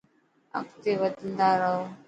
[0.57, 1.81] اڳتي وڌندا رهو.